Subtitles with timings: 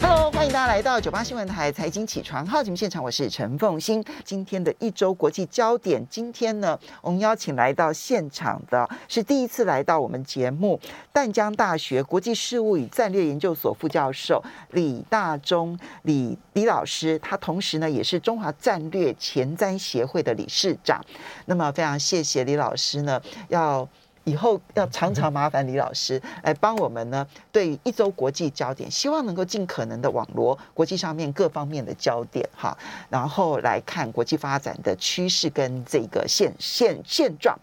[0.00, 4.04] Hello，欢迎大家来到九八新闻台财经起床号节目现场，我是陈凤欣。
[4.24, 10.78] 今天的一周国际焦点，今天呢，我们邀请来到现场的是第一次来到我们节目，
[11.12, 21.00] 淡江大学国际事务与战略研究所副教授李大中李李老师，他同时呢也是中华战略前瞻协会的理事长。
[21.46, 23.88] 那么非常谢谢李老师呢，要。
[24.26, 32.76] 以后要常常麻烦李老师来帮我们呢，对一周国际焦点，希望能够尽可能的网罗国际上面各方面的焦点哈，
[33.08, 37.56] 然后来看国际发展的趋势跟这个现现现状。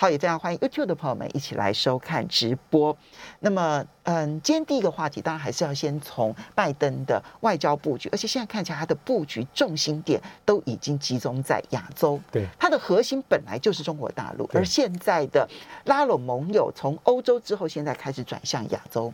[0.00, 2.96] 好，也非常欢迎 YouTube 的朋友们一起来收看直播。
[3.40, 12.18] 那么，嗯，今天第一个话题当然还是要先从拜登的外交布局，而且现在看起来他的布局重心点都已经集中在亚洲。
[12.32, 15.46] 对，他的核心本来就是中国大陆，而现在的
[15.84, 19.12] 拉拢盟友，从欧洲之后，现在开始转向亚洲。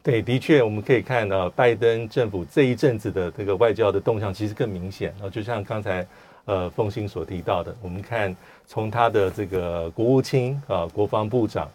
[0.00, 5.12] 对，的确，我们可以看到拜登政府这一阵子的这个外交的动向其实更明显。
[5.14, 6.06] 然后，就像刚才。
[6.44, 8.34] 呃，凤新所提到的，我们看
[8.66, 11.70] 从他的这个国务卿啊、国防部长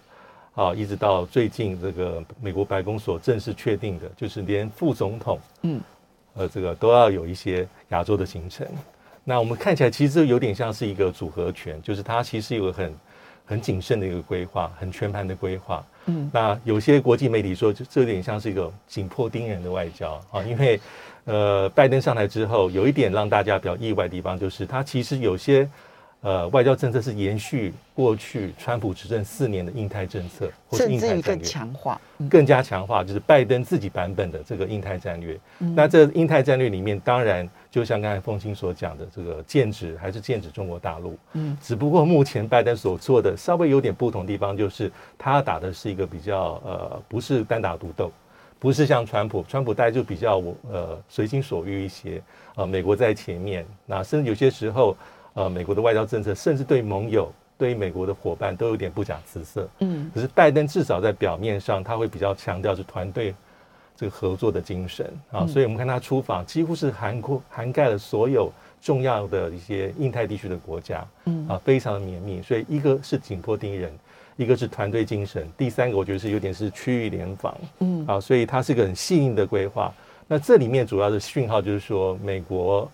[0.56, 5.82] 啊，一直到最近这个美国白宫所正式确定的，就是连副总统，嗯，
[6.34, 8.68] 呃，这个都要有一些亚洲的行程。
[9.24, 12.94] 那我们看起来其实有点像是一个组合拳，就是他其实有个很
[13.46, 15.86] 很谨慎的一个规划，很全盘的规划。
[16.08, 20.78] 嗯，那有些国际媒体说，就这有点像是一个紧迫盯人的外交啊，因为。
[21.28, 25.68] 呃，拜登上台之后，有一点让大家比较意外的地方，就是他其实有些
[26.22, 35.38] 呃外交政策是延续过去川普执政四年的印太政策，或是印太战略，更强化，更加强化，就是拜登自己版本的这个印太战略。
[35.60, 41.20] 嗯、那这印太战略里面，当然就像刚才凤清所讲的，这个剑指还是剑指中国大陆。
[41.34, 48.10] 嗯，只不过目前拜登所做的稍微有点不同的地方，就是他打的是一个比较呃，不是单打独斗。
[48.60, 52.22] 不是像川普，川普大概就比较我呃随心所欲一些，
[52.56, 54.98] 呃，美国在前面，那甚至有些时候，
[55.34, 59.70] 呃，美国的外交政策，甚至对盟友、对美国的伙伴都有点不假辞色。
[59.80, 63.36] 嗯，可是拜登至少在表面上，他会比较强调是团队
[63.96, 65.12] 这个合作的精神。
[65.32, 68.52] 啊，所以我们看他出访，几乎是涵括涵盖了所有
[68.82, 71.48] 重要的一些印太地区的国家，嗯。
[71.48, 73.92] 啊，非常的绵密，所以一个是紧迫盯人。
[74.38, 79.92] 一个是团队精神，第三个我觉得是有点是区域联防，嗯啊，所以它是个很细腻的规划。
[80.28, 82.90] 那这里面主要的讯号就是说，美国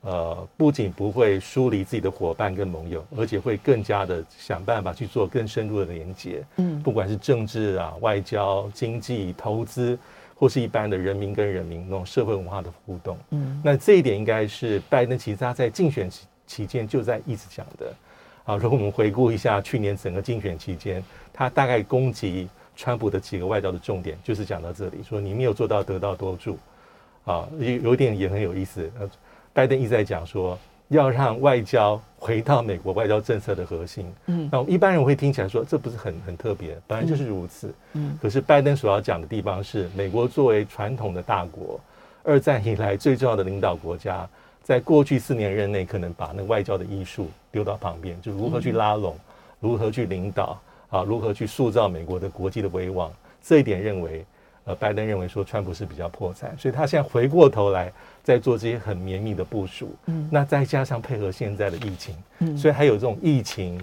[0.00, 9.98] 呃不仅不会疏离自己的伙伴跟盟友，而且会更加的想办法去做更深入的连接，嗯，不管是政治啊、外交、经济、投资，
[10.34, 17.92] 或是一般的人民跟人民那种社会文化的互动，嗯，那这一点应该是拜登其实他在竞选期期间就在一直讲的。
[18.48, 21.04] 啊，如果我们回顾一下去年整个竞选期间，
[21.34, 26.58] 他大概攻击川普的几个外交的重点，就是讲到这里，说你没有做到得道多助，
[27.26, 28.90] 啊，有有一点也很有意思。
[28.98, 29.10] 呃，
[29.52, 34.10] 拜登一直在讲说要让外交回到美国外交政策的核心。
[34.28, 37.70] 嗯，那一般人会听起来说这不是很很特别，本来就是如此。
[37.92, 41.78] 嗯，可是拜登所要讲的地方是，美国作为传统的大国，
[42.24, 44.26] 二战以来最重要的领导国家。
[44.68, 49.16] 在过去四年任内，可能把那个外交的艺术丢到旁边，就如何去拉拢，
[49.60, 53.10] 如何去领导啊，如何去塑造美国的国际的威望。
[53.42, 54.22] 这一点认为，
[54.66, 57.90] 呃，拜登认为说川普是比较破产，所以他现在回过头来
[58.22, 59.88] 在做这些很绵密的部署。
[60.04, 63.82] 嗯，那再加上配合现在的疫情，嗯，所以还有这种疫情，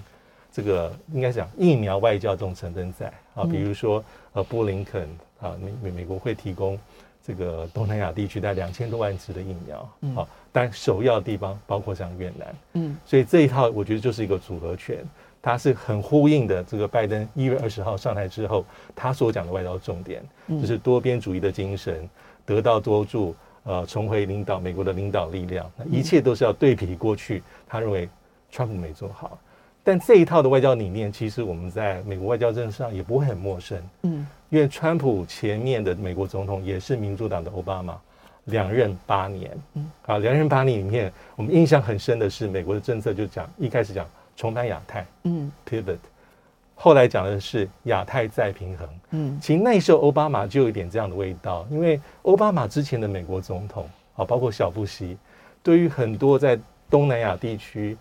[0.53, 5.01] 这个应该讲疫苗外交这种成分在啊，比如说呃，布林肯
[5.41, 6.77] 啊，美美美国会提供。
[7.25, 15.03] 这个东南亚地区大概两千多万支的疫苗，嗯，好，但首要的地方包括像越南，嗯，所以这一套我觉得就是一个组合拳，
[15.41, 16.63] 它是很呼应的。
[16.63, 18.63] 这个拜登一月二十号上台之后，
[18.95, 22.07] 他所讲的外交重点，就是多边主义的精神，
[22.45, 28.07] 得道多助，呃，重回领导美国的领导力量，那一切都是要对比过去，他认为
[28.51, 29.37] 川普没做好。
[29.87, 33.79] 但这一套的外交理念，其实我们在美国外交政策上也不会很陌生。
[34.01, 37.95] 嗯，因为川普前面的美国总统也是民主党的奥巴马，
[38.45, 39.51] 两任八年。
[39.75, 45.99] 嗯，啊，两任八年里面，我们印象很深的是美国的政策就讲一开始讲重返亚太，嗯，pivot，
[46.73, 48.89] 后来讲的是亚太再平衡。
[49.11, 55.15] 嗯，其实那时候奥巴马就有一点这样的味道，因为奥巴马之前的美国总统啊，包括小布希，
[55.61, 56.57] 对于很多在
[56.89, 57.95] 东南亚地区。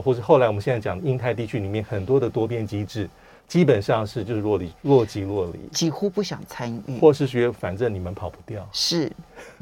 [0.00, 3.08] 或者后来我们现在讲印太地区里面很多的多边机制，
[3.46, 9.10] 基本上是就是若离若即若离，几乎不想参与，或是觉得反正你们跑不掉，是，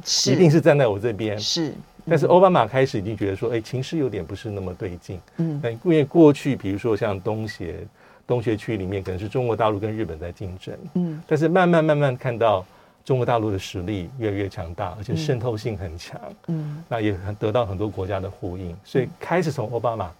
[0.05, 1.73] 是一定是站在我这边，是。
[2.05, 5.20] 但是奥巴马开始已经觉得说，哎，情势有点不是那么对劲。
[5.37, 7.76] 嗯，因为过去比如说像东协
[8.26, 10.76] 东协区里面可能是中国大陆跟日本在竞争。
[10.94, 12.67] 嗯，但是慢慢慢慢看到
[13.05, 16.20] 中国大陆的实力越来越强大，而且渗透性很强。
[16.49, 20.11] 嗯，那也很得到很多国家的呼应，所以开始从奥巴马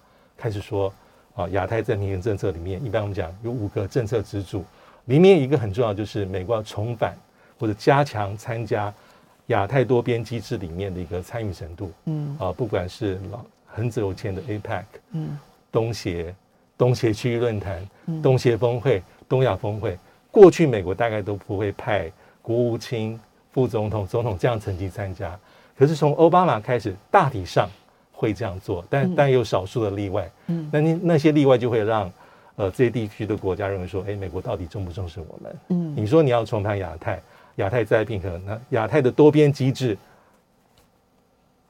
[0.43, 0.93] 开始说，
[1.37, 4.65] 啊，亚太在平衡政策里面，一般我们讲有五个政策支柱，
[5.05, 7.17] 里面一个很重要就是美国要重返
[7.61, 8.93] 或者加强参加。
[9.47, 15.39] 亚太多边机制里面的一个参与程度，嗯啊，不管是老很久前的 APEC，嗯，
[15.71, 16.35] 东协、
[16.79, 19.99] 东协区域论坛、嗯、东协峰会、东亚峰会，
[20.31, 22.11] 过去美国大概都不会派
[22.41, 23.19] 国务卿、
[23.53, 25.38] 副总统、总统这样层级参加，
[25.77, 27.69] 可是从奥巴马开始，大体上
[28.23, 32.11] 会这样做，但但有少数的例外，嗯，那那那些例外就会让
[32.55, 35.57] 呃这些地区的国家认为说，哎，美国到底重不重视我们？
[35.71, 37.21] 嗯，你说你要重谈亚太。
[37.57, 39.95] 亚太再平衡，那亚太的多边机制，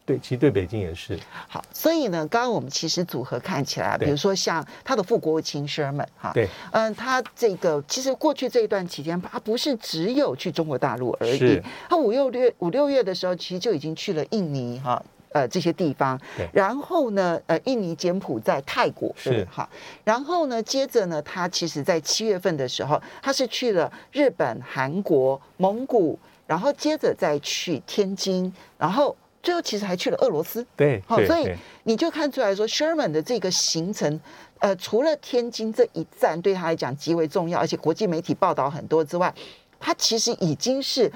[0.06, 1.18] 对，其实对北京也是
[1.48, 1.60] 好。
[1.72, 15.02] 所以呢，刚刚我们其实组合看起来，比如说像他的副国务卿 Sherman 哈，对，嗯，他这个其实过去这一段期间，他不是只有去中国大陆而已，他五六月五六月的时候，其实就已经去了印尼哈。
[15.32, 16.20] 呃，这些地方，
[16.52, 19.46] 然后呢，呃，印尼、柬埔寨、泰国是。
[19.50, 19.68] 哈，
[20.04, 31.50] 然后呢，接着呢，他其实在七月份的时候，他是去了日本、韩国、蒙古，然后接着再去天津，然后最后其实还去了俄罗斯，对，好，所以
[31.84, 34.20] 你就看出来说，Sherman 的这个行程，
[34.60, 39.34] 呃，除了天津这一站对他来讲极为重要，而且国际媒体报道很多之外，
[39.80, 41.10] 他其实已经是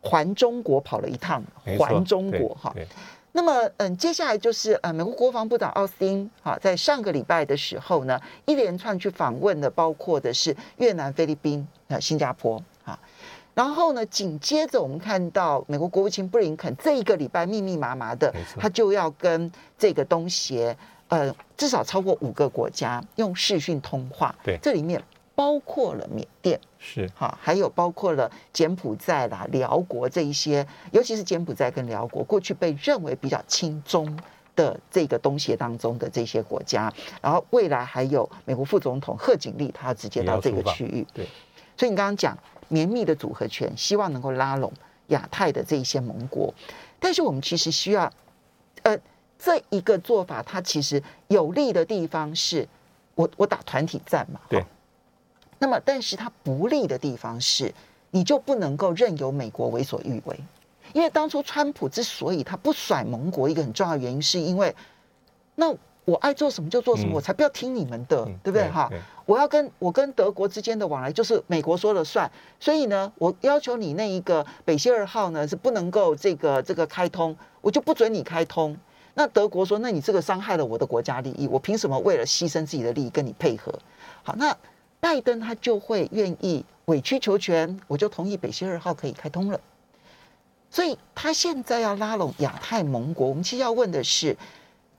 [0.00, 1.42] 环中国跑了一趟，
[1.78, 2.74] 环中国哈。
[3.34, 12.98] 那么，嗯，接下来就是呃，美国国防部长奥斯汀哈，在上个礼拜的时候呢，一连串去访问的，包括的是越南、菲律宾、呃，新加坡啊。
[13.54, 20.76] 然后呢，紧接着我们看到美国国务卿布林肯这一个礼拜密密麻麻的，他就要跟这个东协
[21.08, 24.34] 呃，至少超过五个国家用视讯通话。
[24.44, 25.02] 对，这里面。
[25.34, 26.58] 包括了缅甸。
[26.78, 27.08] 是。
[27.14, 34.18] 哈，还有包括了柬埔寨啦、寮国这一些，尤其是柬埔寨跟寮国，过去被认为比较亲中
[34.54, 36.92] 的这个东协当中的这些国家，
[37.22, 41.06] 然后未来还有美国副总统贺锦丽，他要直接到这个区域。
[41.14, 41.26] 对，
[41.76, 42.36] 所以你刚刚讲
[42.68, 44.70] 绵密的组合拳，希望能够拉拢
[45.08, 46.52] 亚太的这一些盟国，
[47.00, 48.12] 但是我们其实需要，
[48.82, 48.98] 呃，
[49.38, 52.68] 这一个做法，它其实有利的地方是
[53.14, 54.62] 我我打团体战嘛，对。
[55.62, 57.72] 那么，但是它不利的地方是，
[58.10, 60.36] 你就不能够任由美国为所欲为，
[60.92, 64.74] 因为当初川普之所以他不甩盟国，一个很重要的原因，是因为
[65.54, 65.72] 那
[66.04, 68.68] 我爱做什么就做什么，我才不要听你们的，对不对？
[68.70, 68.90] 哈，
[69.24, 78.76] 我要跟我跟德国之间的往来就是美国说了算，所以呢，我要求你那一个北溪二号呢是不能够这个这个开通，我就不准你开通。
[79.14, 83.72] 那德国说，那你这个伤害了我的国家利益，我凭什么为了牺牲自己的利益跟你配合？
[84.24, 84.52] 好，那。
[85.02, 89.60] 拜登他就会愿意委曲求全，我就同意北溪二号可以开通了。
[90.70, 94.36] 所以他现在要拉拢亚太盟国，我们其实要问的是，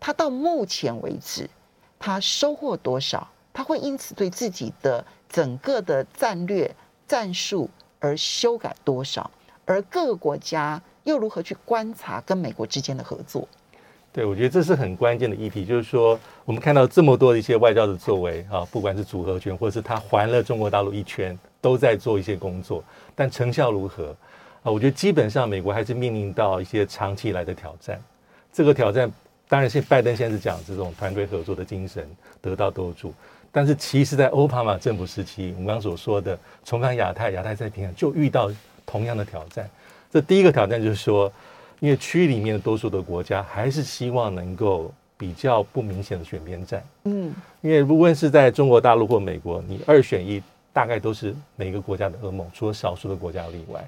[0.01, 1.49] 他到目前为止
[1.97, 3.29] 他收获多少？
[3.53, 6.75] 他会因此对自己的整个的战略
[7.07, 9.31] 战术而修改多少？
[9.63, 13.47] 而各个国家又如何去观察跟美国之间的合作？
[14.13, 22.83] 对，我觉得这是很关键的议题，就是说，我们看到这么多的一些外交的作为啊，不管是组合拳，或者是他环了中国大陆一圈，都在做一些工作，
[23.15, 24.15] 但成效如何
[24.61, 24.69] 啊？
[24.71, 27.99] 我觉得基本上美国还是面临到一些长期来的挑战。
[28.51, 29.11] 这个挑战
[29.47, 32.07] 当然是拜登现在是讲这种团队合作的精神
[32.39, 33.11] 得到多助，
[33.51, 38.51] 但是其实在奥巴马政府时期，我们刚刚所说的重返亚太、亚太再平衡，就遇到
[38.85, 39.67] 同样的挑战。
[40.11, 41.33] 这第一个挑战就是说。
[41.83, 53.85] 因为区域里面的多数的国家还是希望能够比较不明显的选边站，嗯，因为无论是在中国大陆或美国，你二选一大概都是每个国家的噩梦，除了少数的国家例外。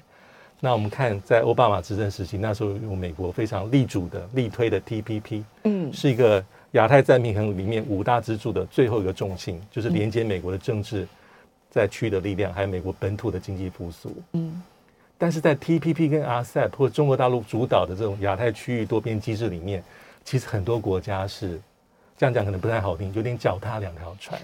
[0.60, 11.08] 那我们看在奥巴马执政时期，那时候有美国非常力主的力推的 TPP，嗯，是一个亚太再平衡里面五大支柱的最后一个重心，就是连接美国的政治
[11.70, 14.62] 在区域的力量，还有美国本土的经济复苏，嗯。
[15.18, 19.82] 但是在 TPP 跟 RCEP 或中国大陆主导的这种亚太区域多边机制里面，
[20.24, 21.60] 其实很多国家是
[22.16, 24.40] 这样讲可能不太好听，有点脚踏两条船。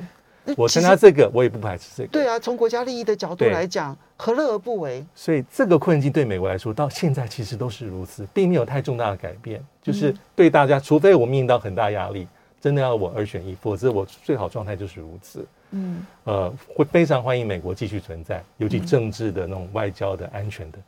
[0.57, 2.09] 我参加这个，我也不排斥这个。
[2.09, 5.05] 对啊，从国家利益的角度来讲，何乐而不为？
[5.15, 9.65] 所以这个困境对美国来说，到现在其实都是如此，并没有太重大的改变。
[9.81, 12.27] 就是对大家，除非我面临到很大压力，
[12.61, 15.47] 真的要我二选一，否则我最好状态就是如此。
[15.73, 20.79] 嗯，呃，会非常欢迎美国继续存在，尤其政治的那种外交的安全的。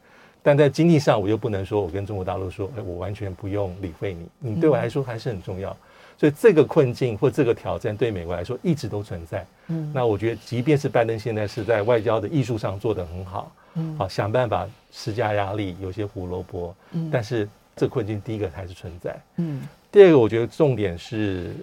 [0.42, 5.70] 但在经济上，我又不能说我跟中国大陆说，哎，我完全不用理会你，你对我来说还是很重要。
[5.70, 5.76] 嗯、
[6.18, 9.46] 所以这个困境或这个挑战对美国来说一直都存在。
[9.68, 19.18] 嗯，那我觉得，即便是拜登现在是在外交的艺术上做得很好，嗯，好想办法施加压力，有些胡萝卜，嗯，但是这困境第一个还是存在。
[19.36, 21.54] 嗯，第二个，我觉得重点是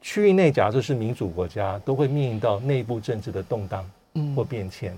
[0.00, 4.96] 区域内，假设是民主国家，都会面临到内部政治的动荡，嗯，或变迁。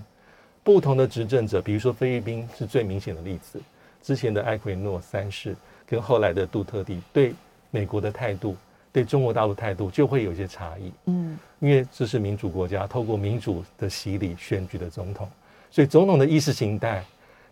[0.64, 3.60] 不同的执政者，比如说菲律宾是最明显的例子。
[4.00, 5.56] 之前的埃奎诺三世
[5.86, 7.34] 跟后来的杜特地对
[7.70, 8.56] 美国的态度，
[8.92, 10.92] 对中国大陆态度就会有些差异。
[11.06, 15.28] 嗯，因为这是民主国家，透过民主的洗礼选举的总统，
[15.70, 17.04] 所以总统的意识形态、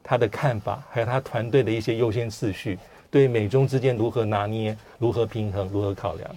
[0.02, 2.78] 他的看法，还有他团队的一些优先次序，
[3.10, 6.30] 对美中之间如何拿捏、如何平衡、如何考量，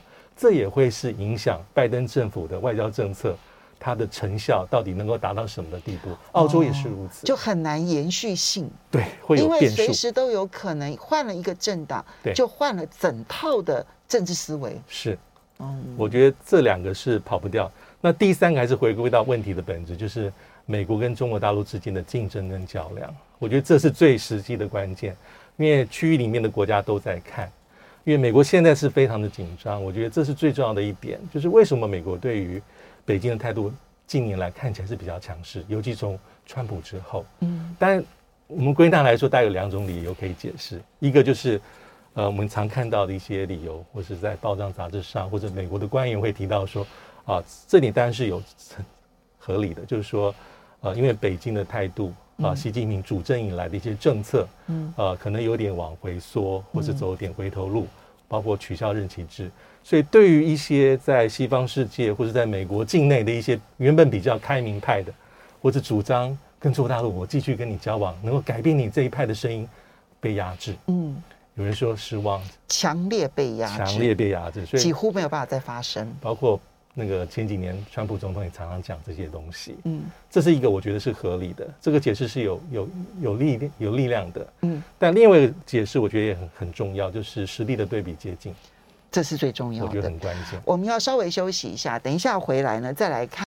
[0.43, 3.33] 这也会是影响拜登政府的外交政策。
[3.79, 6.09] 它的成效到底能够达到什么的地步？
[6.33, 8.69] 澳洲也是如此，就很难延续性。
[8.89, 14.79] 对，会有变数，因为随时都有可能换了一个政党，对，就换了整套的政治思维。
[14.87, 15.17] 是，
[15.59, 17.69] 嗯，我觉得这两个是跑不掉。
[17.99, 20.31] 那第三个还是回归到问题的本质，就是
[20.65, 23.13] 美国跟中国大陆之间的竞争跟较量。
[23.37, 25.13] 我觉得这是最实际的关键，
[25.57, 27.51] 因为区域里面的国家都在看，
[28.03, 29.83] 因为美国现在是非常的紧张。
[29.83, 32.61] 我觉得这是最重要的一点，就是为什么美国对于
[33.05, 33.71] 北京的态度
[34.05, 37.25] 近年来看起来是比较强势，尤其从川普之后。
[37.39, 38.03] 嗯，但
[38.47, 40.81] 我们归纳来说，大概有两种理由可以解释。
[40.99, 41.59] 一个就是，
[42.13, 46.85] 呃，我们常看到的一些理由，或是在报章杂志上，或者美国的官员会提到说，
[47.25, 48.43] 啊，这里当然是有
[48.75, 48.85] 很
[49.37, 50.35] 合理的，就是说，
[50.81, 57.87] 呃，因为北京的态度啊，习近平主政以来的一些政策，嗯，呃，可能有点往回缩，或是走点回头路，
[58.27, 59.49] 包括取消任期制。
[59.83, 65.13] 所以，对于一些在西方世界或者在美国境内的一些原本比较开明派的，
[65.61, 69.67] 或者主张跟中国大陆我继续跟你交往，能够改变你这一派的声音，
[70.19, 70.73] 被压制。
[70.87, 71.21] 嗯，
[71.55, 76.09] 有人说失望，强烈被压制，强烈被压制，所以几乎没有办法再发生。
[76.21, 76.59] 包括
[76.93, 79.75] 那个前几年川普总统也常常讲这些东西。
[79.85, 82.89] 嗯，这是一个我觉得是合理的，这个解释是有有
[83.21, 84.47] 有力有力量的。
[84.61, 88.53] 嗯，但另外一个解释我觉得也很很重要，就是实力的对比接近。
[89.11, 90.59] 这是最重要的，我觉得很关键。
[90.65, 93.45] 我们要稍微休息一下，等一下回来呢，再来看。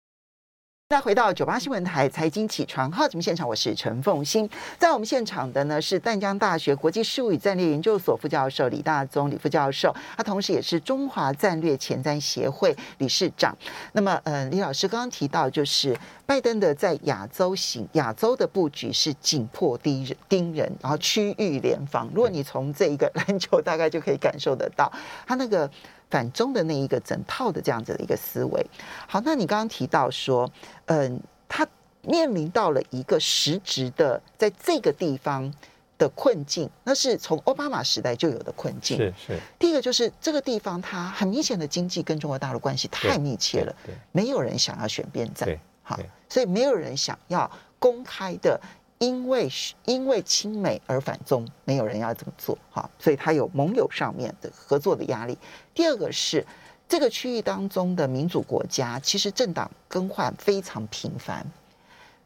[0.90, 4.50] 再回到九八新闻台财经起床号节目现场，我是陈凤欣。
[4.76, 13.56] 在我们现场的呢是淡江大学国际事务与战略研究所副教授李大宗李副教授，他同时也是中华战略前瞻协会理事长。
[13.92, 22.10] 那么，呃，李老师刚刚提到，就是拜登的在亚洲行亚洲的布局是紧迫盯人盯人，然后区域联防。
[22.12, 24.92] 如果你从这一个 篮球大概就可以感受得到，
[25.24, 25.70] 他那个。
[26.10, 28.66] 反中的那一个整套的这样子的一个思维，
[29.06, 30.50] 好，那你刚刚提到说，
[30.86, 31.66] 嗯，他
[32.02, 35.52] 面临到了一个实质的在这个地方
[35.96, 38.96] 的困境，那是从奥巴马时代就有的困境。
[38.96, 39.38] 是是。
[39.58, 45.98] 第一个就是这个地方，它很明显的经济跟中国大陆关系太密切了，对，没有人想要选边站，好，
[46.28, 47.48] 所以没有人想要
[47.78, 48.60] 公开的。
[49.00, 55.38] 因为是因为亲美而反中，没有人要这么做哈，所以他有盟友上面的合作的压力。
[55.72, 56.46] 第二个是
[56.86, 61.50] 这个区域当中的民主国家，其实政党更换非常频繁，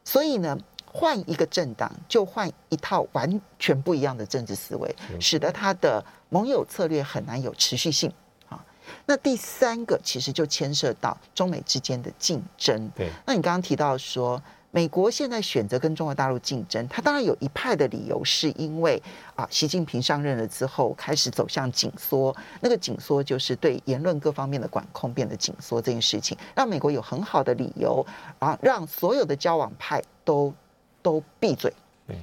[0.04, 8.12] 所以呢，换一个政党就换一套完全不一样的政治思维，使得他的盟友策略很难有持续性
[8.48, 8.60] 啊。
[9.06, 12.90] 那第三个其实就牵涉到中美之间的竞争。
[12.96, 14.42] 对，那你刚刚提到说。
[14.74, 19.00] 美国现在选择跟中国大陆竞争，它当然有一派的理由，是因为
[19.36, 28.04] 啊，习近平上任了之后开始走向紧缩，那个紧缩就是对言论各方面的管控变得紧缩这件事情，让美国有很好的理由
[28.40, 30.52] 啊，让所有的交往派都
[31.00, 31.72] 都闭嘴。
[32.08, 32.16] 嗯，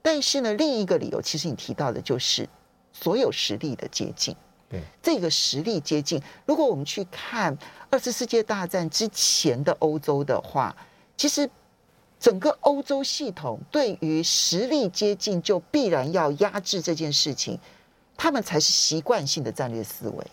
[0.00, 2.48] 但是呢，另一个理由其实你提到的就是
[2.90, 4.34] 所有实力的接近。
[4.70, 7.54] 对，这个实力接近，如果我们去看
[7.90, 10.74] 二次世界大战之前的欧洲的话，
[11.14, 11.46] 其实。
[12.20, 17.58] 整个欧洲系统对于实力接近就必然要压制这件事情，
[18.16, 20.26] 他们才是习惯性的战略思维。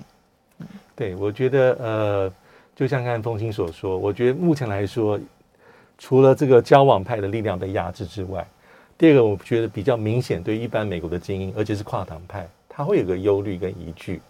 [0.95, 2.33] 对，我觉得呃，
[2.75, 5.19] 就像刚才风清所说，我觉得目前来说，
[5.97, 8.47] 除了这个交往派的力量被压制之外，
[8.97, 14.21] 第二个我觉得比较明显，对一般美国的精英，而且是跨党派，他会有个忧虑跟疑惧，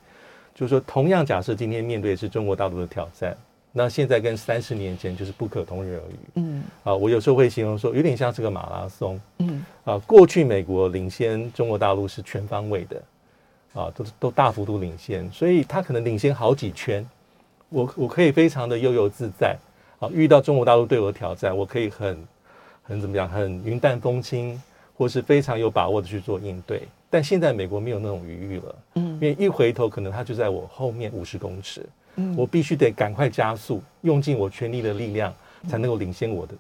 [0.54, 3.38] 就是说，同样假设今天面对的是中国大陆的挑战。
[3.78, 6.16] 那现在跟三十年前就是不可同日而语。
[6.36, 9.20] 嗯，啊，我有时候会形容说，有点像是个马拉松。
[9.40, 13.04] 嗯，啊，过去美国领先中国大陆是全方位的，
[13.74, 17.06] 啊，都都大幅度领先，所以他可能领先好几圈。
[17.68, 19.58] 我我可以非常的悠游自在。
[20.00, 22.18] 啊，遇到中国大陆对我的挑战，我可以很
[22.84, 24.62] 很怎么样，很云淡风轻，
[24.98, 26.84] 或是非常有把握的去做应对。
[27.10, 31.88] 但现在美国没有那种余裕了，嗯，因为一回头可能他就在我后面五十公尺，嗯，
[32.36, 35.34] 我必须得赶快加速，用尽我全力的力量，
[35.68, 36.54] 才能够领先我的，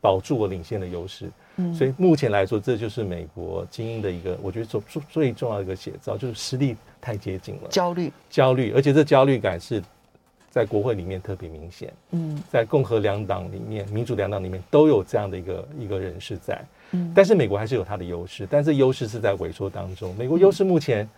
[0.00, 1.30] 保住我领先的优势。
[1.56, 9.82] 嗯，所以目前来说，这就是美国精英的一个，我觉得最最重要的一个写照，就是实力太接近了，焦虑，焦虑，而且这焦虑感是
[10.50, 16.64] 在国会里面特别明显，嗯，在共和两党里面，民主两党里面都有这样的一个一个人士在。
[16.92, 20.14] 嗯，但是美国还是有它的优势，但是优势是在萎缩当中。
[20.16, 21.08] 美国优势目前，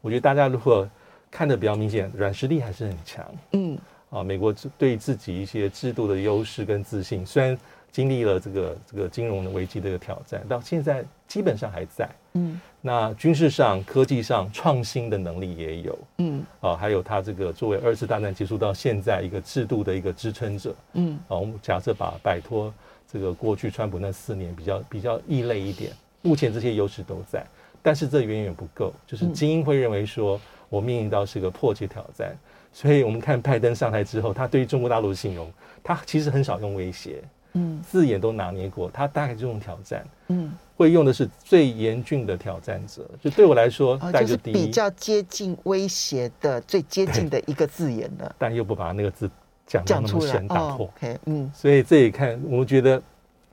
[0.00, 0.88] 我觉得大家如果
[1.30, 3.24] 看得比较明显，软实力还是很强。
[3.52, 3.78] 嗯，
[4.10, 7.56] 啊，美国对自己一些制度的优势跟自信，虽然
[7.92, 12.08] 经历了这个这个金融的危机的一个挑战，到现在基本上还在。
[12.34, 15.98] 嗯，那军事上、科技上创新的能力也有。
[16.18, 20.74] 嗯，啊，还有它这个作为二次大战结束到现在一个制度的一个支撑者。
[20.94, 22.72] 嗯，啊，我们假设把摆脱。
[23.12, 25.90] 这个过去川普那四年比较比较异类一点，
[26.22, 27.44] 目前这些优势都在，
[27.82, 28.94] 但是这远远不够。
[29.04, 32.34] 就是精英会认为说，我面临到是个迫切挑战。
[32.72, 35.52] 所以我们看拜登上台之后，他对于中国大陆的形容，
[35.84, 37.22] 他其实很少用威胁，
[37.52, 43.04] 嗯，字眼都拿捏过，他大概就用挑战，嗯，会用的是最严峻的挑战者。
[43.20, 49.30] 就对我来说，大概就是，比较接近威胁的最接近的一个字眼了，但又不把那个字。
[49.66, 50.86] 讲到那么深，打破。
[50.86, 53.00] 哦、okay, 嗯，所以这一看，我们觉得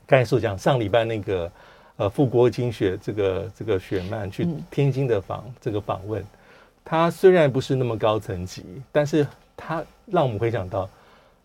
[0.07, 1.51] 刚才所讲，上礼拜那个
[1.97, 6.25] 呃傅国金雪这个这个雪曼去天津的访、嗯、这个访问，
[6.89, 8.63] 他虽然不是那么高层级，
[8.94, 9.27] 但是
[9.58, 10.89] 它让我们回想到，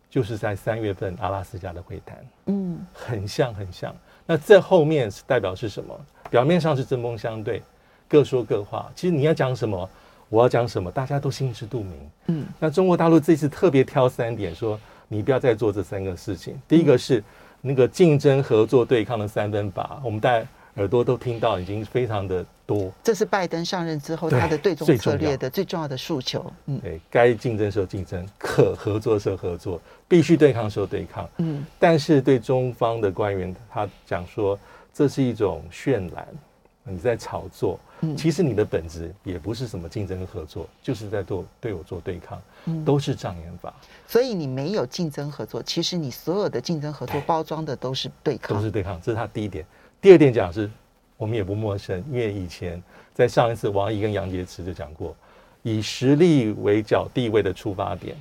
[0.09, 3.93] 就是在三月份阿拉斯加的会谈，嗯，很像很像。
[4.25, 5.99] 那这后面是代表是什么？
[6.31, 7.61] 表面上是针锋相对，
[8.09, 9.91] 各说各话，其实你要讲什么？
[10.29, 12.11] 我要讲什么，大家都心知肚明。
[12.29, 16.57] 嗯，那中国大陆这次特别挑三点，说你不要再做这三个事情。
[16.69, 17.21] 第一个是
[17.61, 22.91] 那个竞争、合作、对抗的三分法，我们大家耳朵都听到，已经非常的多。
[23.03, 26.51] 这是拜登上任之后他的对中策略的最重要的诉求。
[26.67, 31.29] 嗯，对该竞争的时候竞争，可合作的时候合作，必须对抗的时候对抗。
[31.39, 34.59] 嗯，但是对中方的官员，他讲说
[34.95, 36.27] 这是一种渲染。
[36.85, 37.79] 你在炒作，
[38.17, 42.43] 其实你的本质也不是什么竞争和合作，就是在做对我做对抗，
[42.85, 43.73] 都是障眼法。
[44.09, 49.01] 所以你没有竞争合作，其实你所有的竞争合作包装的都是对抗，都是对抗。
[49.01, 49.65] 这是他第一点。
[50.03, 50.69] 第二点讲是，
[51.17, 52.83] 我们也不陌生，因为以前
[53.15, 55.15] 在上一次王毅跟杨洁篪就讲过，
[55.63, 58.17] 以实力为角地位的出发点。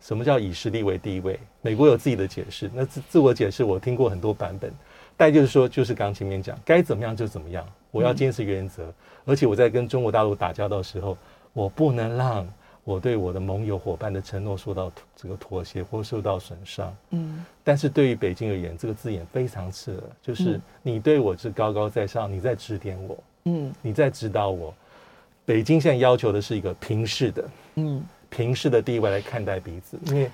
[0.00, 1.38] 什么叫以实力为地位？
[1.60, 4.72] 美国有自己的解释，那自自我解释我听过很多版本。
[5.18, 7.62] 但就是说，就是刚前面讲，该怎么样就怎么样。
[7.90, 8.90] 我要坚持原则，
[9.26, 11.16] 而且我在跟中国大陆打交道的时候，
[11.52, 12.48] 我不能让
[12.84, 16.96] 我对我的盟友伙伴的承诺受到这个妥协或受到损伤。
[17.10, 17.44] 嗯。
[17.64, 24.72] 但是对于北京而言，这个字眼非常刺耳，就是你对我是高高在上，你在指点我，嗯，你在指导我。
[25.44, 30.30] 北京现在要求的是一个平视的，嗯，平视的地位来看待彼此，因为。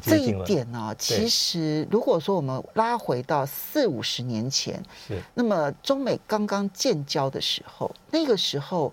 [0.00, 8.90] 这一点呢、啊，其实如果说我们拉回到四五十年前，是那么中美刚刚建交的时候，那个时候，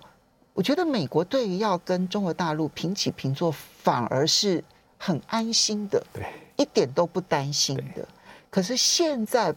[0.60, 4.62] 我觉得美国对于要跟中国大陆平起平坐，反而是
[4.98, 6.22] 很安心的，对，
[6.58, 8.06] 一点都不担心的。
[8.50, 9.54] 可是现在，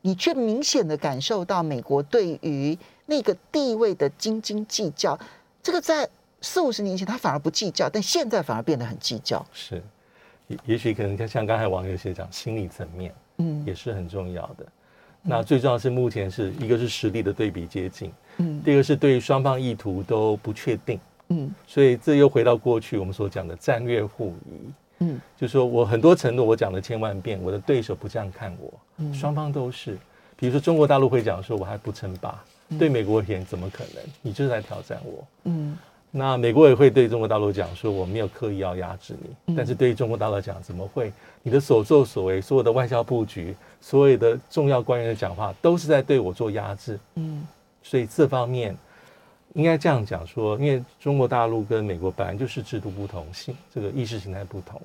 [0.00, 2.76] 你却明显的感受到美国对于
[3.06, 5.16] 那个地位的斤斤计较，
[5.62, 6.08] 这个在
[6.40, 9.80] 四五十年前他反而不计较，但现在反而变得很计较，是。
[10.66, 14.66] 也许可能像刚才网友写讲，心理层面，嗯，也是很重要的。
[15.22, 29.98] 那最重要的是，目前是一个是实力的对比接近，嗯，第二个是对于双方意图都不确定，嗯，所以这又回到过去我们所讲的战略互疑，嗯，就说我很多承诺我讲了千万遍，我的对手不这样看我，嗯，双方都是，
[30.36, 32.42] 比如说中国大陆会讲说我还不称霸，
[32.78, 34.02] 对美国而言怎么可能？
[34.22, 35.76] 你就是来挑战我，嗯。
[36.14, 39.14] 那美国也会对中国大陆讲说，我没有刻意要压制
[39.46, 41.10] 你，但是对于中国大陆讲，怎么会？
[41.42, 47.00] 你的所作所为，所有的外交布局，所有的重要官员的讲话，都是在对我做压制。
[47.14, 47.42] 嗯，
[47.82, 48.76] 所以这方面
[49.54, 54.80] 应该这样讲说，因为中国大陆跟美国本来就是制度不同，性这个意识形态不同。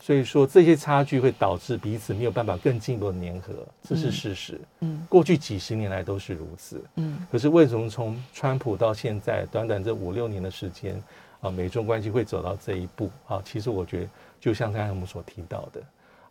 [0.00, 3.54] 所以说，这些差距会导致彼此没有办法更进一步的粘合，
[3.88, 4.60] 这是事实。
[4.80, 6.82] 嗯，过去几十年来都是如此。
[6.96, 11.00] 嗯，可是为什么从川普到现在短短这五六年的时间
[11.40, 13.40] 啊，美中关系会走到这一步啊？
[13.44, 14.08] 其实我觉得，
[14.40, 15.80] 就像刚才我们所提到的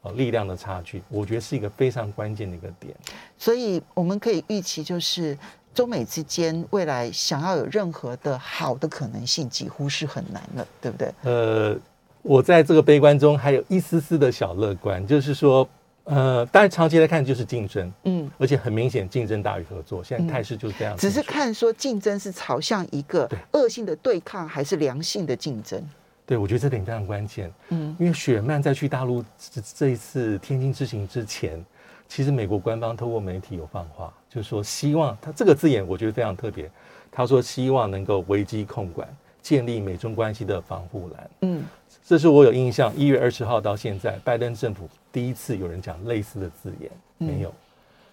[0.01, 2.93] 啊，力量的差距，我觉得是一个非常关键的一个点。
[3.37, 5.37] 所以我们可以预期，就是
[5.73, 11.13] 中美之间未来想要有任何的好的可能性，几乎是很难了，对不对？
[11.23, 11.77] 呃。
[12.23, 15.67] 我在这个悲观中还有一丝丝的小乐观，就是说，
[16.03, 20.95] 呃，当然长期来看就是竞争，嗯，而且很明显竞争大于合作，现在态势就是这样。
[20.95, 25.83] 只是看说竞争是朝向一个恶性的对抗，还是良性的竞争？
[26.23, 27.51] 对，我觉得这点非常关键。
[27.69, 31.65] 嗯，因为雪曼在去大陆这这一次天津之行之前，
[32.07, 36.71] 其实美国官方透过媒体有放话，就是说希望他这个字眼，我觉得非常特别。
[37.11, 39.07] 他说希望能够危机控管，
[39.41, 41.29] 建立美中关系的防护栏。
[41.41, 41.63] 嗯。
[42.03, 47.53] 这是我有印象，一月二十号到现在，拜登政府第一次有人讲类似的字眼，没有，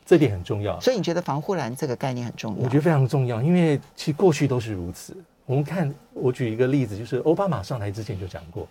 [0.04, 0.78] 这点很重要。
[0.81, 2.64] 所以你觉得防护栏这个概念很重要？
[2.64, 5.16] 我觉得非常重要，因为其实过去都是如此。
[5.46, 8.68] 我们看，我举一个例子，就是奥巴马上台之前就讲过，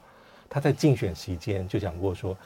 [0.48, 2.38] 他在竞选期间就讲过说，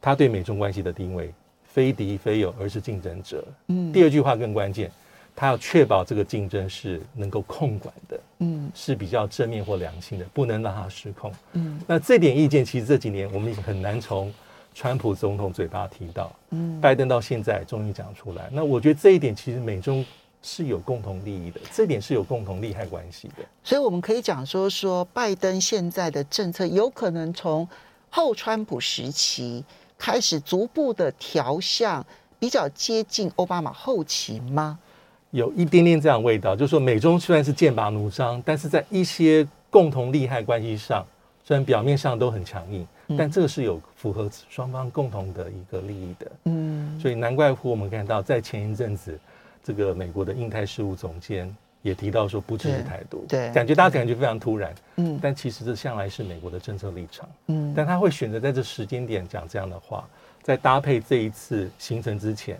[0.00, 1.32] 他对美中关系的定位，
[1.72, 3.44] 非敌非友，而是竞争者。
[3.68, 4.90] 嗯，第二句话更关键。
[5.34, 11.80] 他要确保这个竞争是能够控管的，嗯，是比较正面或良性的，不能让它失控，嗯。
[11.86, 14.30] 那这点意见，其实这几年我们已经很难从
[14.74, 18.50] 川普总统嘴巴提到，嗯，拜登到现在终于讲出来。
[18.52, 20.04] 那我觉得这一点其实美中
[20.42, 23.36] 是有共同利益的，这点是有共同利害关系的。
[23.64, 27.66] 所以我们可以讲说，说拜登现在的政策有可能从
[28.10, 29.64] 后川普时期
[30.02, 32.04] 开始逐步的调向
[32.36, 34.76] 比较接近奥巴马后期吗？
[35.30, 41.06] 有一点点这样味道，就是说美中虽然是剑拔弩张，但是在一些共同利害关系上，
[41.44, 42.84] 虽然表面上都很强硬，
[43.16, 46.32] 但这个是有符合双方共同的一个利益的。
[46.46, 49.16] 嗯，所以难怪乎我们看到在前一阵子，
[49.62, 54.72] 这个美国的印太事务总监也提到说不支持台独，对，感觉大家感觉非常突然。
[54.96, 57.28] 嗯，但其实这向来是美国的政策立场。
[57.48, 60.08] 嗯，但他会选择在这时间点讲这样的话，
[60.42, 62.58] 在搭配这一次行程之前。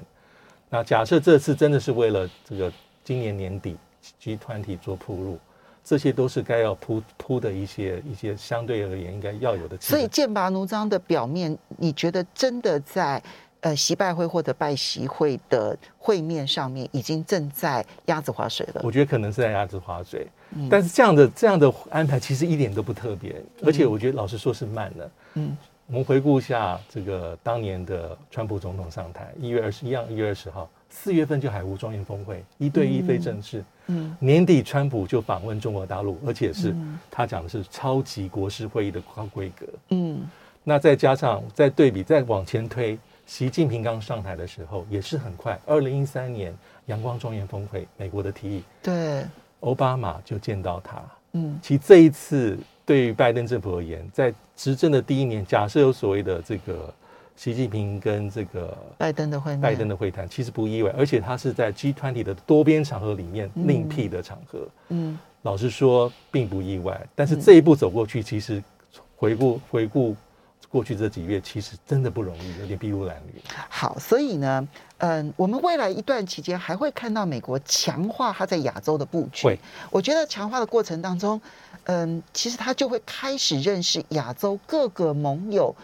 [0.68, 2.72] 那假设这次真的是为了这个
[3.04, 3.76] 今年年底
[4.18, 5.38] G 团体做铺路，
[5.84, 9.76] 这些都是该要铺铺的一些一些相对而言应该要有的。
[9.80, 13.22] 所以剑拔弩张的表面，你觉得真的在
[13.62, 18.82] 呃习拜会或者拜习会的会面上面已经正在鸭子划水了？
[18.84, 25.10] 我觉得可能是在鸭子划水，嗯、但是这样的这样的安排其实一点都不特别，而且我觉得老实说是慢了。
[25.34, 25.56] 嗯。
[25.88, 33.62] 我们回顾一下这个当年的川普总统上台，一月二十一样，一月二十号，四月份就海湖庄园峰会，一对一非正式。
[33.88, 36.74] 嗯，年底川普就访问中国大陆，而且是
[37.10, 39.66] 他讲的是超级国事会议的高规格。
[39.90, 40.22] 嗯，
[40.64, 42.96] 那再加上再对比再往前推，
[43.26, 46.54] 习近平刚上台的时候也是很快，二零一三年
[46.86, 49.24] 阳光庄园峰会，美国的提议，对，
[49.60, 51.02] 奥巴马就见到他。
[51.32, 52.58] 嗯，其实这一次。
[52.84, 56.92] 对于拜登政府而言，在执政的第一年，假设有所谓的这个
[57.36, 64.68] 习近平跟这个拜登的会拜登的会谈，其实不意外，而且他是在 G20 的多边场合里面另辟的场合。
[64.88, 67.00] 嗯，老实说并不意外。
[67.14, 68.60] 但是这一步走过去，其实
[69.16, 70.16] 回顾回顾
[70.72, 73.42] 过去这几月，其实真的不容易，有点筚路蓝缕。
[73.68, 74.66] 好，所以呢，
[74.98, 79.58] 嗯，我们未来一段期间还会看到美国强化它在亚洲的布局。
[79.90, 81.40] 我觉得强化的过程当中。
[81.84, 85.74] 嗯，其实他就会开始认识亚洲各个盟友，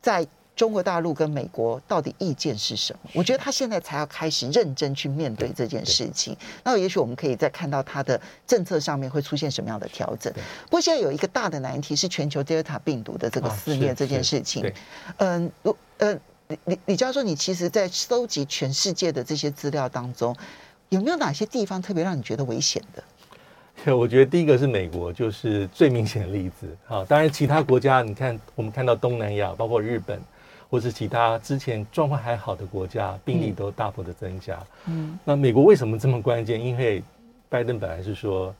[0.00, 3.10] 在中国大陆跟美国到底意见是什么？
[3.14, 6.36] 我觉得他现在才要开始认真去面对这件事情。
[6.62, 10.32] 那也许我们可以再看到他的政策上面会出现什么样的调整。
[10.66, 14.72] 不过现在有一个大的难题是全球 Delta 病毒的这个肆虐这件事情。
[15.16, 15.50] 嗯，
[15.98, 16.14] 呃，
[16.48, 20.36] 李李李教授，你其实在收集全世界的这些资料当中，
[20.90, 23.02] 有没有哪些地方特别让你觉得危险的？
[23.92, 26.76] 我觉得第一个是美国，就是最明显的例子。
[26.86, 30.20] 啊，当然其他国家，你看我们看到东南亚，包括日本，
[30.74, 34.58] 或是其他之前状况还好的国家，病例都大幅的增加。
[34.86, 36.60] 嗯，那美国为什么这么关键？
[36.60, 37.00] 因为
[37.48, 38.52] 拜登本来是说，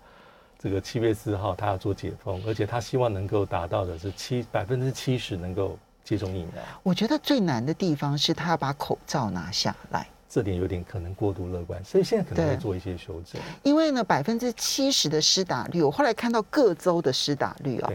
[0.61, 6.63] 这个七月四号他要做解封，而且他希望能够达到的是七百分之七十能够接种疫苗。
[6.85, 10.07] 我觉得最难的地方是他要把口罩拿下来。
[10.29, 13.43] 这点有点可能过度乐观，所以现在可能会做一些修正。
[13.65, 17.95] 因为呢，百分之七十的施打率，我后来看到各州的施打率啊、哦，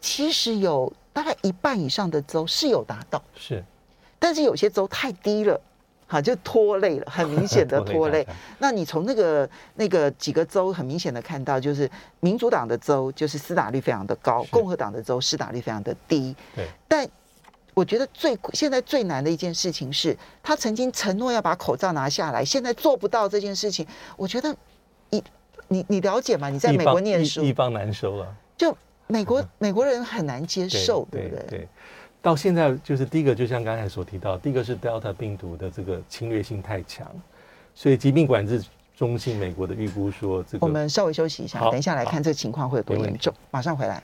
[0.00, 3.64] 其实有大概一半以上的州是有达到，是，
[4.18, 5.60] 但是有些州太低了，
[6.06, 8.26] 哈，就拖累了，很明显的 拖累。
[8.58, 17.08] 那你从那个那个几个州很明显的看到，就是民主党的州就是施打率非常的高，共和党的州施打率非常的低，对，但。
[17.74, 23.86] 我觉得最现在最难的一件事情是，他曾经承诺要把口罩拿下来，现在做不到这件事情。
[24.16, 24.52] 我觉得，
[25.10, 25.22] 你
[25.68, 26.50] 你你了解吗？
[26.50, 28.26] 你在美国念书，一方难收啊。
[29.08, 31.44] 就美国美国人很难接受，对不对？
[31.48, 31.68] 对。
[32.20, 37.06] 到现在就是第一个，就像刚才所提到，第一个是 Delta 病毒的这个侵略性太强，
[37.74, 38.62] 所以疾病管制
[38.96, 44.02] 中心美国的预估说，这个我们稍微休息一下，等一下来看这个情况会有多严重，马上回来。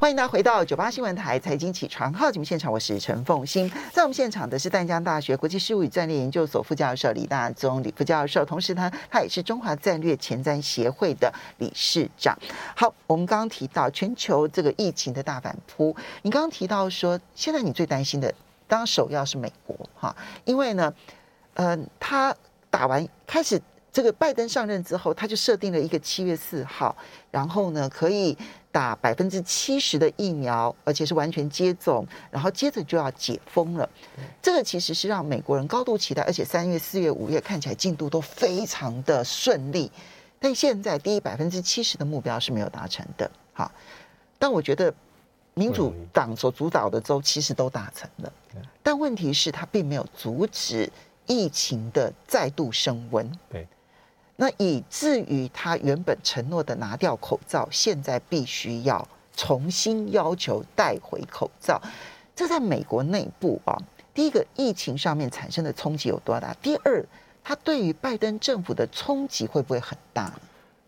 [0.00, 3.68] 欢迎大家回到九八新闻台财经起床号节目现场，我是陈凤馨。
[3.92, 12.38] 在我们现场的是淡江大学国际事务与战略研究所副教授李大宗李副教授，同时他他也是中华战略前瞻协会的理事长。
[12.76, 18.32] 好，我们刚刚提到全球这个疫情的大反扑，你刚刚提到说，现在你最担心的
[18.68, 20.94] 当首要是美国哈，因为呢，
[21.54, 22.32] 嗯、呃，他
[22.70, 23.60] 打完开始
[23.92, 26.96] 这个拜登上任之后，他就设定了一个七月四号，
[27.32, 28.38] 然后呢可以。
[28.70, 33.88] 打百分之七十的疫苗，而且是完全接种，然后接着就要解封了。
[34.42, 39.90] 这个其实是让美国人高度期待，而且三月、四月、五月看起来进度都非常的顺利。
[40.38, 43.28] 但现在第一百分之七十的目标是没有达成的。
[43.52, 43.72] 好，
[44.38, 44.94] 但我觉得
[45.54, 48.32] 民主党所主导的州其实都达成了，
[48.82, 50.88] 但问题是它并没有阻止
[51.26, 53.28] 疫情的再度升温。
[53.50, 53.66] 对。
[54.40, 61.82] 那以至于他原本承诺的拿掉口罩，现在必须要重新要求戴回口罩。
[62.36, 63.76] 这在美国内部啊，
[64.14, 66.54] 第一个疫情上面产生的冲击有多大？
[66.62, 67.04] 第二，
[67.42, 70.32] 他对于拜登政府的冲击会不会很大？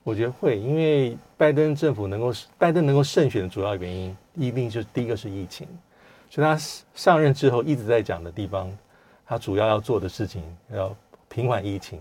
[0.04, 5.66] 我觉得会，因为拜登政府能够拜登能够胜选的主要原因，一定就是第一个是疫情。
[6.30, 6.56] 所以他
[6.94, 8.70] 上任之后一直在讲的地方，
[9.26, 10.40] 他主要要做的事情
[10.72, 10.94] 要
[11.28, 11.98] 平缓疫情。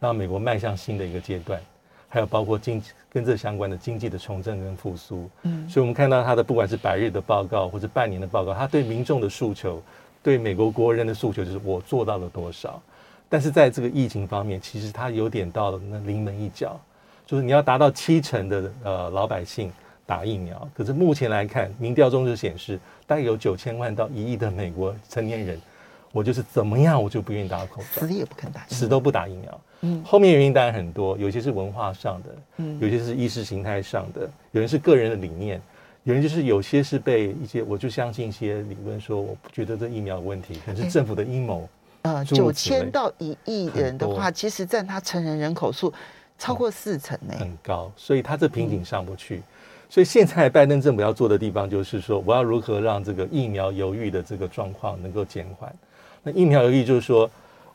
[0.00, 1.60] 让美国迈向新的一个阶段，
[2.08, 5.28] 还有包括经济跟这相关的经济的重振跟复苏。
[5.42, 9.82] 嗯，所以我们看到他的不管是百日的报告或者半年的报告，他对民众的诉求，
[10.22, 12.80] 对美国国人的诉求，就是我做到了多少。
[13.28, 16.80] 但是在这个疫情方面，其实他有点到了那临门一脚，
[17.26, 19.70] 就是你要达到七成的呃老百姓
[20.06, 25.60] 打疫苗，可是目前来看，民调中就显示，大概有九千万到一亿的美国成年人。
[26.10, 29.60] 我就是怎么样，我就不愿意打口罩，死也不肯打，死都不打疫苗。
[29.80, 35.60] 嗯，后面原因当然很多，有些是文化上的，嗯，有些是意识形态上的，有人是个人的理念，
[36.04, 41.68] 有人就是有些是被一些，我就相信一些理论说，我不觉得这疫苗有问题，可能是政府的阴谋。
[42.02, 45.92] 呃，九千到一亿人的话，其实占他成人人口数
[46.38, 49.36] 超过四成呢，很高，所以他这瓶颈上不去。
[49.36, 49.42] 嗯，
[49.90, 55.74] 所以现在拜登政府要做的地方，就是说，我要如何让这个疫苗犹豫的这个状况能够减缓。
[56.22, 57.28] 那疫苗犹豫就是说，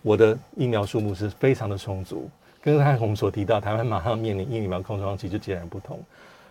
[0.04, 2.30] 我的疫苗数目是非常的充足，
[2.62, 6.00] 跟刚才我们所提到，台湾马上面临疫苗空窗期就截然不同。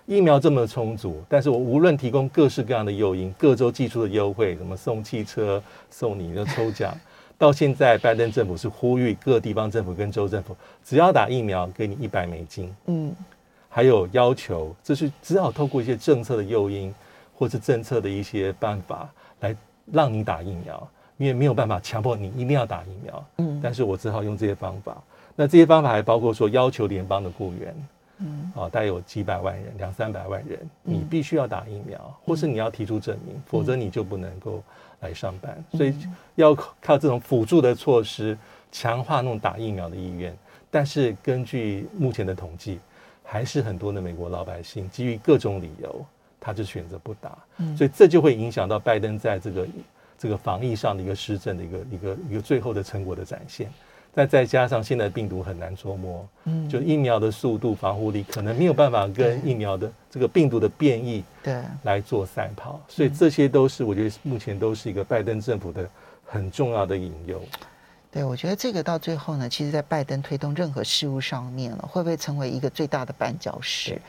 [0.07, 6.93] 疫苗这么充足，但是我无论提供各式各样的诱因，各州寄出的优惠，什么送汽车、送你的抽奖，
[7.38, 12.75] 到现在拜登政府是呼吁各地方政府跟州政府，只要打疫苗，给你一百美金。
[12.87, 13.15] 嗯，
[13.69, 16.93] 还有要求，这是只好透过一些政策的诱因，
[17.37, 19.09] 或是政策的一些办法，
[19.41, 19.55] 来
[19.93, 20.88] 让你打疫苗。
[21.22, 25.00] 因为没有办法强迫你一定要打疫苗，嗯，但是我只好用这些方法。
[25.37, 27.87] 那这些方法还包括说，要求联邦的雇员，
[28.18, 34.61] 嗯，啊，大概有几百万人，两三百万人，你必须要打疫苗，或是你要提出证明，否则你就不能够
[34.98, 35.64] 来上班。
[35.70, 35.94] 所以
[36.35, 38.37] 要靠这种辅助的措施，
[38.72, 40.37] 强化那种打疫苗的意愿。
[40.72, 42.80] 但是根据目前的统计，
[43.22, 46.04] 还是很多的美国老百姓基于各种理由，
[46.40, 47.38] 他就选择不打。
[47.78, 49.64] 所以这就会影响到拜登在这个。
[50.22, 53.68] 这个防疫上的一个施政的一个一个一个最后的成果的展现，
[54.14, 61.61] 再再加上现在病毒很难捉摸，嗯，就疫苗的速度防护力可能没有办法跟疫苗的这个病毒的变异对。
[61.82, 65.90] 来做赛跑，所以这些都是我觉得目前都是一个拜登政府的
[66.24, 67.42] 很重要的隐忧。
[68.12, 74.00] 对，我觉得这个到最后呢，其实在拜登推动任何事物上面了，会不会成为一个最大的绊脚石？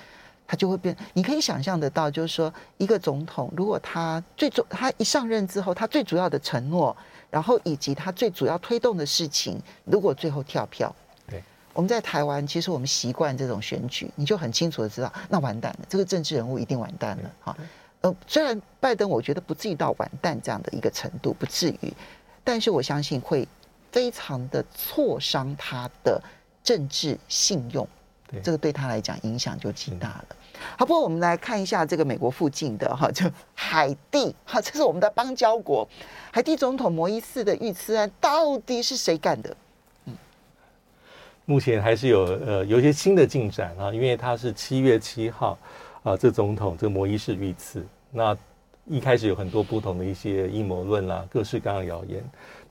[0.45, 6.95] 他就会变，你可以想象得到，就是说，一个总统如果他最主，他一上任之后，他最主要的承诺，
[7.31, 10.93] 然后以及他最主要推动的事情，如果最后跳票，
[11.27, 11.41] 对，
[11.73, 17.57] 我们在台湾，其实我们习惯这种选举，你就很清楚的知道，那完蛋了，这个政治人物一定完蛋了，哈，
[18.01, 21.93] 呃，虽然拜登我觉得不至于到完蛋这样的一个程度，不至于，
[22.43, 23.47] 但是我相信会
[23.91, 26.21] 非常的挫伤他的
[26.63, 27.87] 政治信用。
[28.41, 30.25] 这个对他来讲影响就极大了。
[30.77, 35.87] 好，不过我们来看一下这个美国附近的哈，就海地哈，这是我们的邦交国。
[36.31, 39.55] 海地总统摩依士的遇刺案到底是谁干的？
[40.05, 40.15] 嗯，
[41.45, 45.57] 目前还是有呃有一些新的进展啊，因为他是七月七号
[46.03, 48.35] 啊，这总统这个摩伊士遇刺，那
[48.85, 52.23] 一开始有很多不同的一些阴谋论啦，各式各样的谣言。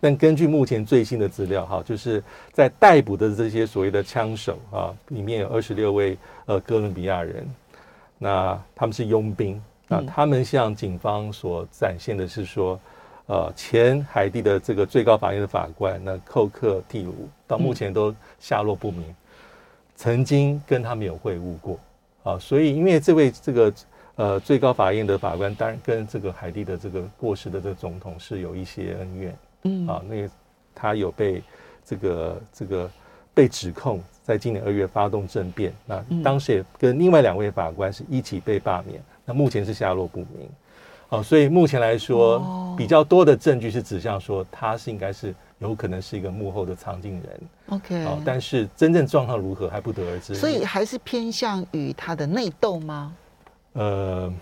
[0.02, 2.20] 但根据目前最新的资料，哈，就是
[2.52, 7.48] 在逮捕的这些所谓的枪手啊，里面有二十六位呃哥伦比亚人，
[8.18, 12.80] 那他们是佣兵，那他们向警方所展现的是说，
[13.26, 19.04] 呃，前海地的这个最高法院的法官那寇克蒂鲁到目前都下落不明，
[19.94, 21.78] 曾经跟他们有会晤过。
[22.24, 23.72] 啊，所以因为这位这个
[24.16, 29.86] 呃，最高法院的法官当然跟这个海地的这个过世的这个总统是有一些恩怨，嗯。
[29.86, 30.30] 啊，那个
[30.74, 31.42] 他有被
[31.84, 32.90] 这个这个
[33.34, 40.48] 被指控，在今年二月发动政变，那当时也跟另外两位法官是一起被罢免，那目前是下落不明，
[41.08, 53.14] 哦，所以目前来说比较多的证据是指向说他是应该是有可能是一个幕后的藏镜人，OK，哦，但是真正状况如何还不得而知，所以还是偏向于他的内斗吗？
[53.74, 54.32] 呃，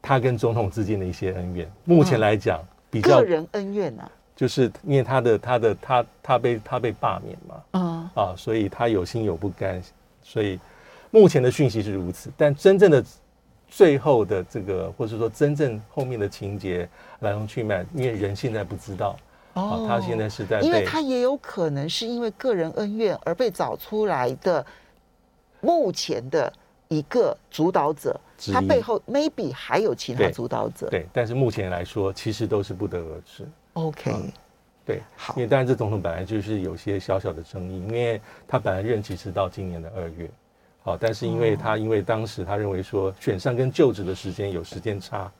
[0.00, 4.10] 他跟总统之间的一些恩怨，目前来讲比较个人恩怨啊，
[4.40, 9.82] 就是因为他的他的他他被他被罢免嘛，嗯啊，所以他有心有不甘，
[10.22, 10.58] 所以
[11.10, 13.04] 目前的讯息是如此，但真正的
[13.68, 19.14] 最后的这个，或者说真正后面的情节来龙去脉，因为人现在不知道，
[19.52, 24.64] 哦，他现在是在，因为他也有可能是因为个人恩怨而被找出来的，
[25.60, 26.50] 目前的
[26.88, 28.18] 一个主导者。
[28.50, 33.46] 他背后 maybe 还有其他主导者，对，对，但是目前来说，其实都是不得而知。
[33.80, 34.32] OK，、嗯、
[34.84, 40.30] 对，好，因为当然这总统本来就是有些小小的争议，因为他本来任期是到今年的二月，
[40.82, 45.30] 好，但是因为他因为当时他认为说选上跟就职的时间有时间差，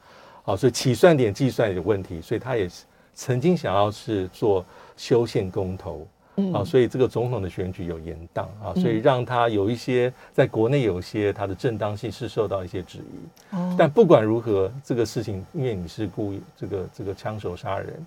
[0.42, 2.68] 好，所以起算点计算有问题，所以他也
[3.14, 4.64] 曾经想要是做
[4.96, 6.06] 修宪公投。
[6.54, 13.56] 啊，所以这个总统的选举有延宕啊，所以让他有一些在国内有一些他的正当性是受到一些质疑。
[13.56, 18.06] 哦，但不管如何，这个事情因为你是故意这个这个枪手杀人，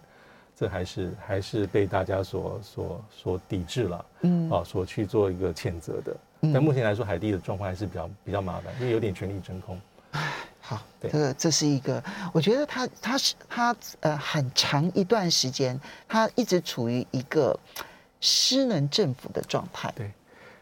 [0.56, 4.06] 这还是还是被大家所所所抵制了。
[4.22, 6.16] 嗯，啊，所去做一个谴责的。
[6.54, 9.80] 但目前来说，海地的状况还是比较比较麻烦，因为有点权力真空。
[10.12, 17.58] 哎，好，对，这个这是一个，我觉得他他是他呃很长一段时间，他一直处于一个。
[18.26, 20.10] 失能政府的状态，对，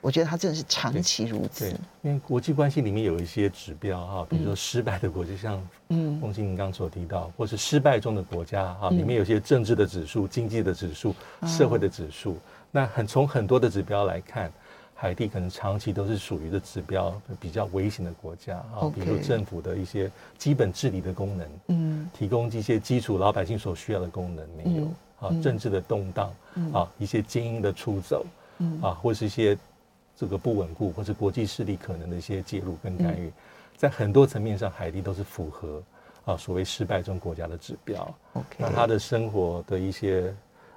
[0.01, 1.69] 我觉得他真的是长期如此。
[1.69, 12.37] 对，因为国际关系里面有一些指标哈，比如说失败的国家，像嗯，凤馨您刚所提到，或是失败中的国家哈，里面有些政治的指数、经济的指数、社会的指数。
[12.71, 14.51] 那很从很多的指标来看，
[14.95, 24.87] 海地可能长期都是属于的指标比较危险的国家啊，比如政府的一些基本治理的功能，嗯，提供一些基础老百姓所需要的功能没有。
[25.21, 28.25] 啊，政治的动荡，嗯、啊，一些精英的出走，
[28.57, 29.55] 嗯、啊，或是一些
[30.21, 33.34] 这个不稳固，或是国际势力可能的一些介入跟干预，嗯、
[33.75, 35.81] 在很多层面上，海地都是符合
[36.25, 38.13] 啊所谓失败中国家的指标。
[38.55, 40.31] 那他的生活的一些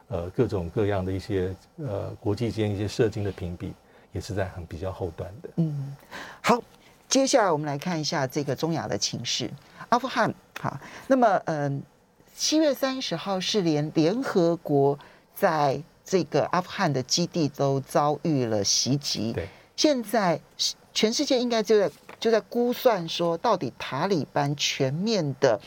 [0.09, 3.75] 呃各种各样的一些呃国际间一些社经的评比，
[4.13, 5.51] 也是在很比较后端的。
[5.57, 5.95] 嗯，
[6.41, 6.59] 好，
[7.07, 9.51] 接下来我们来看一下这个中亚的情势，
[9.91, 10.35] 阿富汗。
[10.59, 11.77] 好，那么嗯。
[11.77, 11.83] 呃
[12.37, 14.99] 七月三十号是连联合国
[15.37, 19.33] 在这个阿富汗的基地都遭遇了袭击。
[19.33, 20.39] 对，现在
[20.93, 21.91] 全世界应该就在
[22.21, 25.59] 就在估算说，到底塔利班全面的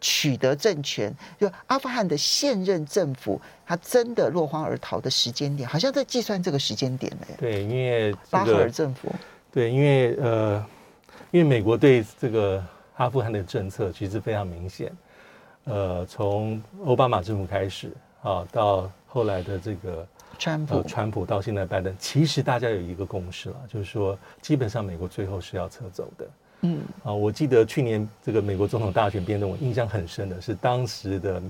[0.00, 7.26] 取得政权，就阿富汗的现任政府，他真的落荒而逃的时间点，好像在计算这个时间点呢。
[7.38, 9.12] 对，因为巴赫尔政府。
[9.52, 10.66] 对，因为呃，
[11.30, 12.64] 因为美国对这个
[12.96, 14.90] 阿富汗的政策其实非常明显。
[15.64, 20.06] 呃，从奥巴马政府开始啊，到后来的这个
[20.38, 26.26] 川普，川普到现在拜登，其实大家有一个共识了，就是说，基本上美国最后是要撤走的。
[26.62, 31.42] 嗯，啊，我记得去年这个美国总统大选辩论，我印象很深的是当时的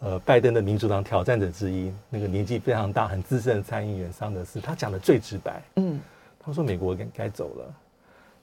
[0.00, 5.62] 呃拜登的民主党挑战者之一，那个年纪非常大、很资深的参议员桑德斯，他讲的最直白。
[5.76, 5.98] 嗯，
[6.38, 7.74] 他说美国该该走了。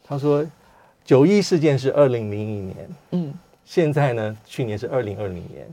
[0.03, 0.43] 他说
[1.03, 2.89] 九一事件是二零零一年。
[3.11, 3.33] 嗯。
[3.63, 4.37] 现在呢？
[4.45, 5.67] 去年是二零二零年。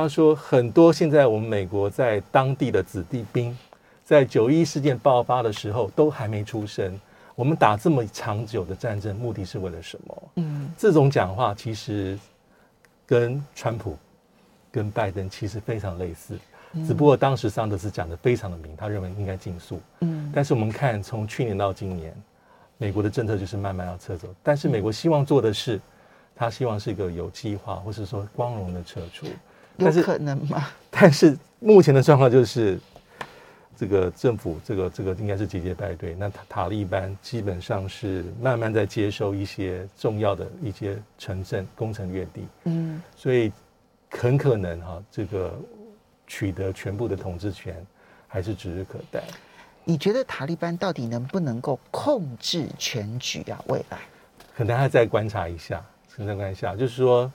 [0.00, 3.56] 他说，很多现在我们美国在当地的子弟兵，
[4.04, 6.98] 在九一事件爆发的时候都还没出生。
[7.34, 10.22] 我们打这么长久的战争，目的是为了什么？
[10.36, 12.18] 嗯，这种讲话其实
[13.06, 13.96] 跟川普、
[14.70, 16.38] 跟拜登其实非常类似，
[16.86, 19.80] 只不过当时桑德斯讲的非常的明，他认为应该尽速。
[20.00, 22.14] 嗯，但是我们看从去年到今年，
[22.76, 25.80] 美国的政策就是慢慢要撤走，但是美国希望做的是。
[26.40, 29.26] 他希望是一个有计划，或是说光荣的撤出，
[29.78, 30.68] 有可能吗？
[30.90, 32.78] 但是目前的状况就是，
[33.76, 36.14] 这个政府，这个这个应该是节节败退。
[36.18, 42.46] 那塔塔利班基本上是慢慢在接收一些重要的一些城镇、攻城略地。
[42.64, 43.52] 嗯，所以
[44.10, 45.56] 很可能哈，这个
[46.26, 47.74] 取得全部的统治权
[48.26, 49.22] 还是指日可待。
[49.84, 53.62] 你觉得塔利班到底能不能够控制全局啊？
[53.68, 53.98] 未来
[54.56, 55.82] 可能还再观察一下。
[56.26, 57.32] 再看一下，就是说，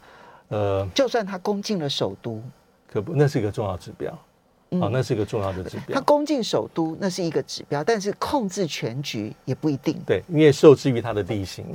[0.49, 2.41] 呃，就算他攻进了首都，
[2.91, 5.95] 可不，那是一个重要指标，啊、哦，那是一个重要的指标。
[5.95, 9.99] 他攻进首都，那是一个指标，但是控制全局也不一定。
[10.05, 11.65] 对，因为受制于它的地形，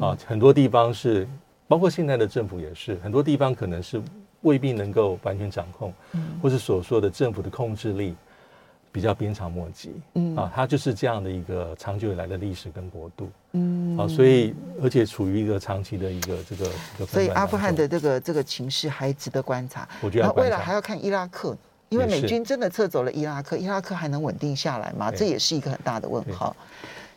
[0.00, 1.28] 啊，很多地方是，
[1.68, 4.00] 包括现在的政府也是，很多地方可能是
[4.42, 8.14] 未必能够完全掌控，嗯，或是所说的政府的控制力
[8.96, 10.34] 比较鞭长莫及，嗯。
[10.34, 13.94] 啊，它就是这样的一个长久以来的历史跟国度，嗯。
[13.98, 21.54] 啊，所以而且处于一个长期的一个这个，这个，所以阿富汗的这个这个情势还值得观察，我觉得未来还要看伊拉克，
[21.90, 25.10] 因为美军真的撤走了伊拉克，伊拉克还能稳定下来吗？
[25.10, 26.56] 这也是一个很大的问号。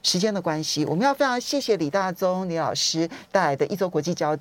[0.01, 4.38] 时间的关系，我们要非常谢谢李大宗李老师带来的一周国际焦点。